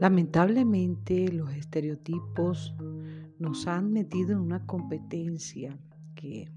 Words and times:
Lamentablemente 0.00 1.32
los 1.32 1.52
estereotipos 1.52 2.74
nos 3.38 3.66
han 3.66 3.92
metido 3.92 4.32
en 4.32 4.38
una 4.38 4.64
competencia 4.66 5.78
que 6.14 6.50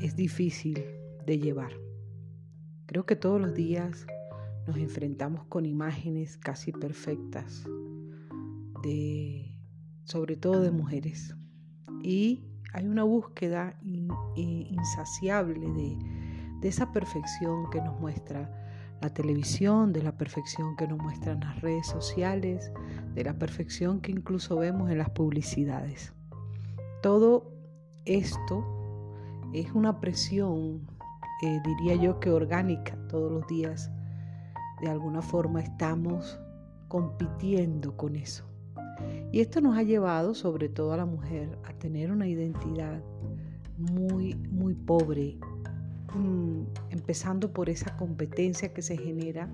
es 0.00 0.16
difícil 0.16 0.84
de 1.26 1.38
llevar. 1.38 1.72
Creo 2.86 3.06
que 3.06 3.16
todos 3.16 3.40
los 3.40 3.54
días 3.54 4.06
nos 4.66 4.76
enfrentamos 4.76 5.44
con 5.46 5.66
imágenes 5.66 6.36
casi 6.38 6.72
perfectas 6.72 7.64
sobre 10.04 10.36
todo 10.36 10.60
de 10.60 10.70
mujeres. 10.70 11.34
Y 12.02 12.44
hay 12.72 12.86
una 12.86 13.04
búsqueda 13.04 13.78
insaciable 14.34 15.66
de, 15.72 15.98
de 16.60 16.68
esa 16.68 16.92
perfección 16.92 17.68
que 17.70 17.80
nos 17.80 17.98
muestra 18.00 18.50
la 19.00 19.12
televisión, 19.12 19.92
de 19.92 20.02
la 20.02 20.16
perfección 20.16 20.76
que 20.76 20.86
nos 20.86 20.98
muestran 20.98 21.40
las 21.40 21.60
redes 21.60 21.86
sociales, 21.86 22.70
de 23.14 23.24
la 23.24 23.34
perfección 23.34 24.00
que 24.00 24.12
incluso 24.12 24.56
vemos 24.56 24.90
en 24.90 24.98
las 24.98 25.10
publicidades. 25.10 26.12
Todo 27.02 27.52
esto 28.04 28.64
es 29.52 29.72
una 29.72 30.00
presión, 30.00 30.86
eh, 31.42 31.60
diría 31.64 31.94
yo 31.96 32.20
que 32.20 32.30
orgánica 32.30 32.96
todos 33.08 33.30
los 33.30 33.46
días. 33.46 33.90
De 34.80 34.88
alguna 34.88 35.22
forma 35.22 35.60
estamos 35.60 36.38
compitiendo 36.88 37.96
con 37.96 38.16
eso. 38.16 38.44
Y 39.32 39.40
esto 39.40 39.60
nos 39.60 39.76
ha 39.76 39.82
llevado, 39.82 40.34
sobre 40.34 40.68
todo 40.68 40.92
a 40.92 40.96
la 40.96 41.06
mujer, 41.06 41.58
a 41.64 41.72
tener 41.74 42.10
una 42.10 42.26
identidad 42.26 43.02
muy, 43.76 44.34
muy 44.34 44.74
pobre, 44.74 45.38
empezando 46.90 47.52
por 47.52 47.68
esa 47.68 47.96
competencia 47.96 48.72
que 48.72 48.82
se 48.82 48.96
genera, 48.96 49.48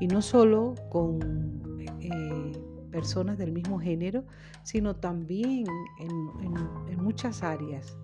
y 0.00 0.08
no 0.08 0.22
solo 0.22 0.74
con 0.90 1.78
eh, 2.00 2.52
personas 2.90 3.38
del 3.38 3.52
mismo 3.52 3.78
género, 3.78 4.24
sino 4.62 4.96
también 4.96 5.66
en, 5.98 7.02
muchas 7.02 7.42
áreas. 7.42 7.96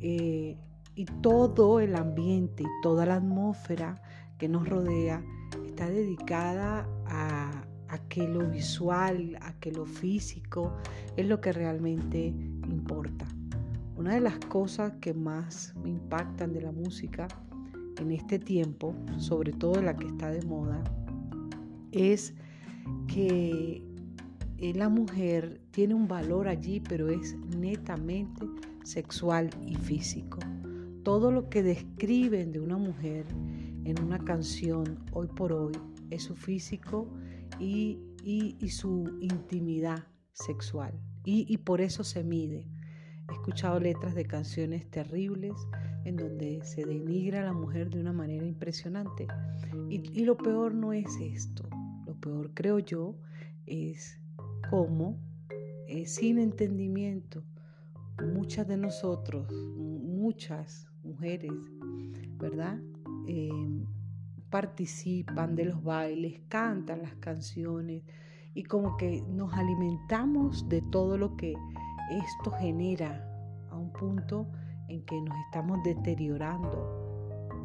Eh, 0.00 0.56
y 0.94 1.04
todo 1.20 1.80
el 1.80 1.96
ambiente 1.96 2.62
y 2.62 2.66
toda 2.82 3.04
la 3.04 3.16
atmósfera 3.16 4.00
que 4.38 4.48
nos 4.48 4.68
rodea 4.68 5.22
está 5.66 5.90
dedicada 5.90 6.88
a, 7.06 7.64
a 7.88 7.98
lo 8.22 8.48
visual, 8.48 9.36
a 9.40 9.52
que 9.60 9.72
lo 9.72 9.86
físico 9.86 10.72
es 11.16 11.26
lo 11.26 11.40
que 11.40 11.52
realmente. 11.52 12.34
Una 14.04 14.16
de 14.16 14.20
las 14.20 14.38
cosas 14.38 14.92
que 15.00 15.14
más 15.14 15.72
me 15.82 15.88
impactan 15.88 16.52
de 16.52 16.60
la 16.60 16.72
música 16.72 17.26
en 17.98 18.10
este 18.10 18.38
tiempo, 18.38 18.94
sobre 19.16 19.50
todo 19.50 19.80
la 19.80 19.96
que 19.96 20.06
está 20.06 20.30
de 20.30 20.42
moda, 20.42 20.84
es 21.90 22.34
que 23.08 23.82
la 24.58 24.90
mujer 24.90 25.62
tiene 25.70 25.94
un 25.94 26.06
valor 26.06 26.48
allí, 26.48 26.80
pero 26.80 27.08
es 27.08 27.34
netamente 27.56 28.44
sexual 28.82 29.48
y 29.66 29.74
físico. 29.76 30.38
Todo 31.02 31.32
lo 31.32 31.48
que 31.48 31.62
describen 31.62 32.52
de 32.52 32.60
una 32.60 32.76
mujer 32.76 33.24
en 33.84 34.02
una 34.04 34.18
canción 34.18 34.98
hoy 35.12 35.28
por 35.28 35.50
hoy 35.50 35.72
es 36.10 36.24
su 36.24 36.36
físico 36.36 37.08
y, 37.58 37.98
su 38.68 39.16
intimidad 39.22 40.04
sexual. 40.34 40.92
y 41.24 41.56
por 41.56 41.80
eso 41.80 42.04
se 42.04 42.22
mide. 42.22 42.68
He 43.28 43.32
escuchado 43.32 43.80
letras 43.80 44.14
de 44.14 44.26
canciones 44.26 44.90
terribles 44.90 45.52
en 46.04 46.16
donde 46.16 46.62
se 46.64 46.84
denigra 46.84 47.40
a 47.40 47.44
la 47.44 47.52
mujer 47.52 47.90
de 47.90 48.00
una 48.00 48.12
manera 48.12 48.44
impresionante. 48.44 49.26
Y, 49.88 50.24
lo 50.24 50.36
peor 50.36 50.74
no 50.74 50.92
es 50.92 51.16
esto. 51.20 51.68
Lo 52.06 52.14
peor, 52.14 52.52
creo 52.54 52.78
yo, 52.78 53.16
es 53.66 54.20
cómo, 54.70 55.18
eh, 55.88 56.06
sin 56.06 56.38
entendimiento, 56.38 57.42
muchas 58.34 58.68
de 58.68 58.76
nosotros, 58.76 59.50
muchas 59.76 60.86
mujeres, 61.02 61.52
¿verdad? 62.38 62.78
Em, 63.26 63.84
participan 64.50 65.56
de 65.56 65.64
los 65.66 65.82
bailes, 65.82 66.40
cantan 66.48 67.02
las 67.02 67.14
canciones 67.16 68.02
y 68.54 68.62
como 68.62 68.96
que 68.96 69.22
nos 69.28 69.52
alimentamos 69.54 70.68
de 70.68 70.80
todo 70.80 71.18
lo 71.18 71.36
que 71.36 71.54
esto 72.10 72.50
genera 72.52 73.24
a 73.70 73.76
un 73.76 73.90
punto 73.92 74.46
en 74.88 75.04
que 75.04 75.20
nos 75.20 75.36
estamos 75.46 75.82
deteriorando 75.82 77.04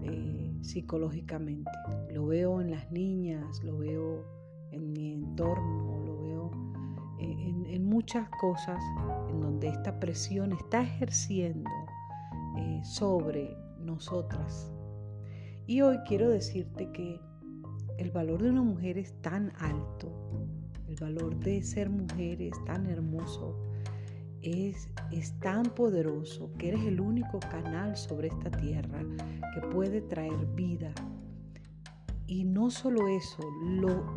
eh, 0.03 0.53
psicológicamente. 0.61 1.71
Lo 2.11 2.25
veo 2.27 2.61
en 2.61 2.71
las 2.71 2.91
niñas, 2.91 3.63
lo 3.63 3.77
veo 3.77 4.25
en 4.71 4.93
mi 4.93 5.13
entorno, 5.13 5.99
lo 6.05 6.21
veo 6.21 6.51
en, 7.19 7.85
muchas 7.85 8.29
cosas 8.39 8.81
en 9.29 9.41
donde 9.41 9.67
esta 9.67 9.99
presión 9.99 10.53
está 10.53 10.81
ejerciendo 10.81 11.69
eh, 12.57 12.81
sobre 12.83 13.57
nosotras. 13.79 14.71
Y 15.65 15.81
hoy 15.81 15.97
quiero 16.07 16.29
decirte 16.29 16.91
que 16.91 17.19
el 17.97 18.11
valor 18.11 18.43
de 18.43 18.51
una 18.51 18.61
mujer 18.61 18.97
es 18.97 19.19
tan 19.21 19.51
alto, 19.59 20.11
el 20.87 20.95
valor 20.95 21.35
de 21.39 21.61
ser 21.63 21.89
mujer 21.89 22.41
es 22.41 22.63
tan 22.65 22.85
hermoso, 22.87 23.68
es, 24.41 24.89
tan 25.39 25.63
poderoso 25.63 26.51
que 26.57 26.69
eres 26.69 26.83
el 26.83 26.99
único 26.99 27.39
canal 27.39 27.95
sobre 27.97 28.27
esta 28.27 28.51
tierra 28.51 28.99
que 29.53 29.61
puede 29.67 30.01
traer 30.01 30.45
vida. 30.55 30.93
Y 32.27 32.43
no 32.43 32.69
solo 32.69 33.07
eso, 33.07 33.41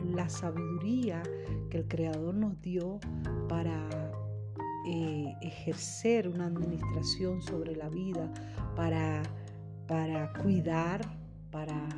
la 0.04 0.28
sabiduría 0.28 1.22
que 1.70 1.78
el 1.78 1.88
Creador 1.88 2.34
nos 2.34 2.60
dio 2.60 3.00
para 3.48 3.88
eh, 4.86 5.34
ejercer 5.40 6.28
una 6.28 6.46
administración 6.46 7.40
sobre 7.40 7.74
la 7.74 7.88
vida, 7.88 8.30
para, 8.76 9.22
para 9.88 10.32
cuidar, 10.34 11.00
para 11.50 11.88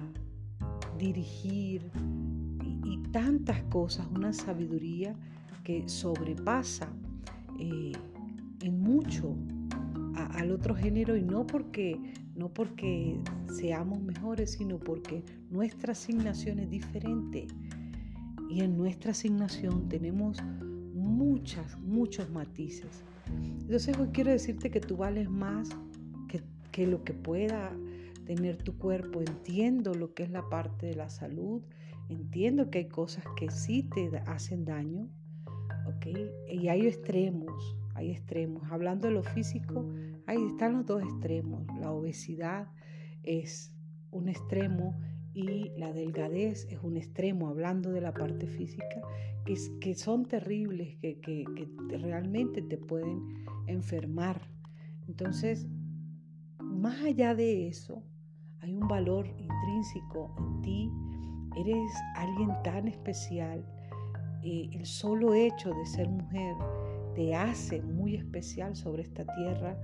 dirigir 0.99 1.91
y, 2.85 3.03
tantas 3.11 3.63
cosas, 3.65 4.07
una 4.13 4.33
sabiduría 4.33 5.15
que 5.63 5.89
sobrepasa 5.89 6.89
eh, 7.61 7.93
en 8.65 8.81
mucho 8.81 9.37
al 10.15 10.51
otro 10.51 10.75
género 10.75 11.17
y 11.17 11.23
no 11.23 11.47
porque, 11.47 12.01
no 12.35 12.49
porque 12.49 13.21
seamos 13.49 14.01
mejores, 14.03 14.53
sino 14.53 14.79
porque 14.79 15.23
nuestra 15.51 15.93
asignación 15.93 16.59
es 16.61 16.71
diferente. 16.71 17.47
Y 18.49 18.61
en 18.61 18.77
nuestra 18.77 19.11
asignación 19.11 19.89
tenemos 19.89 20.43
muchas, 20.95 21.79
muchos 21.81 22.31
matices. 22.31 23.03
Entonces 23.61 23.99
hoy 23.99 24.09
quiero 24.13 24.31
decirte 24.31 24.71
que 24.71 24.81
tú 24.81 24.97
vales 24.97 25.29
más 25.29 25.69
que, 26.29 26.43
que 26.73 26.87
lo 26.87 27.05
que 27.05 27.13
pueda 27.13 27.71
tener 28.25 28.57
tu 28.57 28.79
cuerpo. 28.79 29.21
Entiendo 29.21 29.95
lo 29.95 30.15
que 30.15 30.23
es 30.23 30.31
la 30.31 30.49
parte 30.49 30.87
de 30.87 30.95
la 30.95 31.11
salud, 31.11 31.63
entiendo 32.09 32.71
que 32.71 32.79
hay 32.79 32.89
cosas 32.89 33.25
que 33.37 33.51
sí 33.51 33.83
te 33.95 34.17
hacen 34.27 34.65
daño, 34.65 35.09
¿ok? 35.87 36.07
Y 36.51 36.69
hay 36.69 36.87
extremos, 36.87 37.77
hay 37.95 38.11
extremos. 38.11 38.71
Hablando 38.71 39.09
de 39.09 39.15
lo 39.15 39.23
físico, 39.23 39.89
ahí 40.27 40.45
están 40.47 40.75
los 40.75 40.87
dos 40.87 41.03
extremos. 41.03 41.67
La 41.81 41.91
obesidad 41.91 42.69
es 43.23 43.73
un 44.11 44.29
extremo 44.29 45.01
y 45.33 45.71
la 45.79 45.93
delgadez 45.93 46.67
es 46.71 46.79
un 46.83 46.97
extremo, 46.97 47.49
hablando 47.49 47.91
de 47.91 48.01
la 48.01 48.13
parte 48.13 48.47
física, 48.47 49.03
que, 49.45 49.55
que 49.81 49.95
son 49.95 50.27
terribles, 50.27 50.97
que 51.01 51.45
realmente 52.01 52.63
te 52.63 52.79
pueden 52.79 53.45
enfermar. 53.67 54.49
Entonces, 55.09 55.67
más 56.61 57.01
allá 57.03 57.35
de 57.35 57.69
eso, 57.69 58.03
hay 58.61 58.75
un 58.75 58.89
valor 58.89 59.27
intrínseco 59.27 60.35
en 60.39 60.63
ti. 60.63 60.91
Eres 61.57 61.93
alguien 62.17 62.51
tan 62.63 62.89
especial. 62.89 63.65
Eh, 64.43 64.71
el 64.73 64.87
solo 64.87 65.35
hecho 65.35 65.71
de 65.71 65.87
ser 65.87 66.09
mujer 66.09 66.55
te 67.15 67.35
hace 67.35 67.83
muy 67.83 68.17
especial 68.17 68.75
sobre 68.77 69.03
esta 69.03 69.25
tierra 69.25 69.77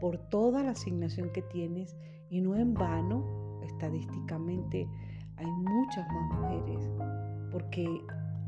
por 0.00 0.18
toda 0.18 0.62
la 0.62 0.70
asignación 0.70 1.30
que 1.32 1.42
tienes 1.42 1.96
y 2.30 2.40
no 2.40 2.56
en 2.56 2.74
vano, 2.74 3.24
estadísticamente 3.62 4.86
hay 5.36 5.46
muchas 5.46 6.06
más 6.08 6.40
mujeres, 6.40 6.90
porque 7.52 7.86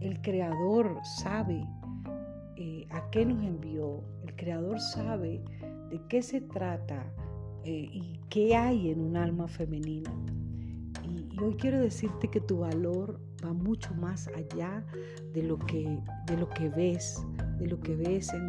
el 0.00 0.20
Creador 0.22 0.98
sabe 1.02 1.66
eh, 2.56 2.86
a 2.90 3.10
qué 3.10 3.26
nos 3.26 3.42
envió, 3.42 4.02
el 4.22 4.34
Creador 4.36 4.80
sabe 4.80 5.42
de 5.90 6.00
qué 6.08 6.22
se 6.22 6.40
trata 6.40 7.04
eh, 7.64 7.88
y 7.92 8.20
qué 8.28 8.56
hay 8.56 8.90
en 8.90 9.00
un 9.00 9.16
alma 9.16 9.48
femenina. 9.48 10.10
Y, 11.04 11.38
hoy 11.40 11.54
quiero 11.54 11.80
decirte 11.80 12.28
que 12.28 12.40
tu 12.40 12.58
valor 12.58 13.20
va 13.44 13.52
mucho 13.52 13.94
más 13.94 14.28
allá 14.28 14.84
de 15.32 15.42
lo 15.42 15.58
que, 15.58 16.00
de 16.26 16.36
lo 16.36 16.48
que 16.48 16.68
ves, 16.68 17.24
de 17.58 17.66
lo 17.66 17.80
que 17.80 17.96
ves 17.96 18.32
en, 18.32 18.48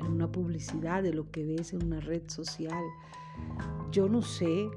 una 0.00 0.30
publicidad, 0.30 1.02
de 1.02 1.12
lo 1.12 1.30
que 1.30 1.44
ves 1.44 1.72
en 1.72 1.84
una 1.84 2.00
red 2.00 2.22
social. 2.28 2.82
Yo 3.90 4.08
no 4.08 4.22
sé 4.22 4.68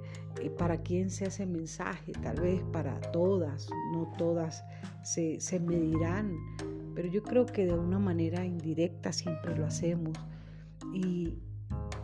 eh, 0.42 0.50
para 0.50 0.81
quién 0.81 1.10
se 1.10 1.25
hace 1.25 1.46
mensaje, 1.46 2.12
tal 2.24 2.42
vez 2.42 2.64
para 2.72 3.00
todas, 3.12 3.69
no 3.94 4.12
todas 4.18 4.64
se, 5.04 5.40
se 5.40 5.60
medirán, 5.60 6.36
pero 6.96 7.08
yo 7.10 7.24
creo 7.24 7.46
que 7.46 7.66
de 7.66 7.74
una 7.74 8.00
manera 8.00 8.46
indirecta 8.46 9.12
siempre 9.12 9.56
lo 9.56 9.66
hacemos. 9.66 10.18
Y 10.94 11.38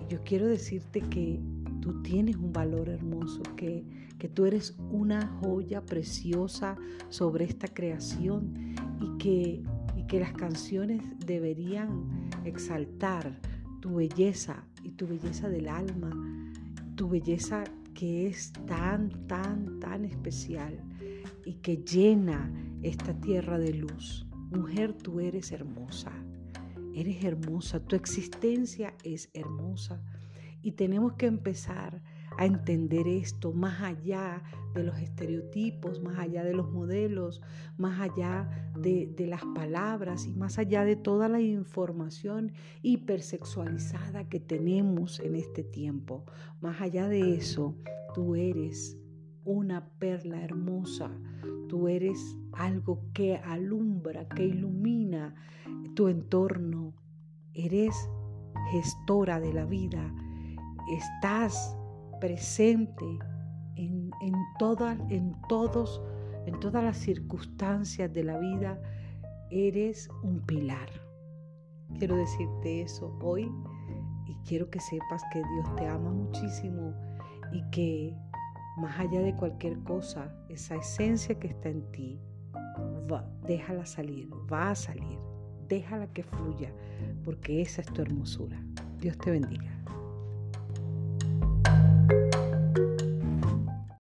yo 0.10 0.24
quiero 0.24 0.48
decirte 0.48 1.02
que 1.02 1.40
tú 1.82 2.02
tienes 2.02 2.36
un 2.38 2.54
valor 2.54 2.90
hermoso, 2.90 3.42
que, 3.56 3.84
que 4.20 4.30
tú 4.30 4.46
eres 4.46 4.76
una 4.92 5.28
joya 5.42 5.82
preciosa 5.82 6.78
sobre 7.10 7.46
esta 7.46 7.68
creación 7.68 8.76
y 9.02 9.18
que, 9.18 9.64
que 10.14 10.20
las 10.20 10.34
canciones 10.34 11.02
deberían 11.26 12.30
exaltar 12.46 13.36
tu 13.82 13.96
belleza 13.96 14.64
y 14.84 14.92
tu 14.92 15.08
belleza 15.08 15.50
del 15.50 15.68
alma, 15.68 16.12
tu 16.96 17.10
belleza 17.10 17.64
que 17.96 18.28
es 18.28 18.54
tan, 18.68 19.26
tan, 19.26 19.80
tan 19.80 20.06
especial 20.06 20.80
y 21.46 21.54
que 21.54 21.78
llena 21.78 22.54
esta 22.84 23.20
tierra 23.22 23.58
de 23.58 23.74
luz. 23.74 24.28
Mujer, 24.52 24.94
tú 24.94 25.20
eres 25.20 25.52
hermosa, 25.52 26.12
eres 26.94 27.24
hermosa, 27.24 27.80
tu 27.80 27.96
existencia 27.96 28.94
es 29.04 29.32
hermosa 29.34 30.00
y 30.62 30.74
tenemos 30.74 31.14
que 31.14 31.26
empezar 31.26 32.04
a 32.38 32.46
entender 32.46 33.08
esto 33.08 33.52
más 33.54 33.82
allá 33.82 34.44
de 34.74 34.84
los 34.84 34.98
estereotipos, 35.00 36.02
más 36.02 36.18
allá 36.18 36.44
de 36.44 36.54
los 36.54 36.72
modelos, 36.72 37.42
más 37.78 38.00
allá 38.00 38.72
de, 38.78 39.14
las 39.28 39.44
palabras 39.56 40.26
y 40.26 40.34
más 40.34 40.58
allá 40.58 40.84
de 40.84 40.96
toda 40.96 41.30
la 41.30 41.40
información 41.42 42.52
hipersexualizada 42.82 44.28
que 44.30 44.40
tenemos 44.40 45.20
en 45.20 45.36
este 45.36 45.64
tiempo. 45.64 46.26
Más 46.62 46.82
allá 46.82 47.08
de 47.08 47.36
eso, 47.36 47.76
tú 48.14 48.36
eres 48.36 48.98
una 49.46 49.90
perla 50.00 50.42
hermosa, 50.42 51.12
tú 51.68 51.88
eres 51.88 52.38
algo 52.54 53.02
que 53.14 53.38
alumbra, 53.38 54.28
que 54.28 54.46
ilumina 54.46 55.36
tu 55.96 56.08
entorno, 56.08 56.94
eres 57.54 57.96
gestora 58.72 59.40
de 59.40 59.54
la 59.54 59.66
vida, 59.66 60.14
estás 60.90 61.76
presente 62.24 63.20
en, 63.76 64.10
en, 64.22 64.34
en, 65.10 65.36
todos, 65.50 66.02
en 66.46 66.58
todas 66.62 66.82
las 66.82 66.96
circunstancias 66.96 68.14
de 68.14 68.24
la 68.24 68.40
vida, 68.40 68.82
eres 69.52 70.10
un 70.24 70.40
pilar. 70.40 70.88
Quiero 72.00 72.16
decirte 72.16 72.82
eso 72.82 73.14
hoy 73.22 73.52
y 74.26 74.36
quiero 74.48 74.70
que 74.70 74.80
sepas 74.80 75.22
que 75.34 75.40
Dios 75.40 75.76
te 75.76 75.86
ama 75.86 76.14
muchísimo 76.14 76.94
y 77.52 77.62
que 77.72 78.16
más 78.78 78.98
allá 79.02 79.20
de 79.20 79.36
cualquier 79.36 79.78
cosa, 79.80 80.34
esa 80.48 80.78
esencia 80.78 81.38
que 81.38 81.48
está 81.48 81.68
en 81.68 81.92
ti, 81.92 82.22
déjala 83.46 83.86
salir, 83.86 84.30
va 84.50 84.70
a 84.70 84.76
salir, 84.76 85.20
déjala 85.68 86.08
que 86.08 86.24
fluya, 86.24 86.74
porque 87.26 87.62
esa 87.62 87.82
es 87.82 87.88
tu 87.88 88.02
hermosura. 88.02 88.64
Dios 89.02 89.18
te 89.18 89.30
bendiga. 89.30 89.74